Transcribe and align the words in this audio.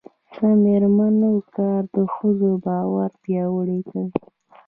د 0.33 0.35
میرمنو 0.63 1.31
کار 1.55 1.81
د 1.95 1.97
ښځو 2.13 2.51
باور 2.65 3.09
پیاوړی 3.23 3.79
کوي. 3.89 4.19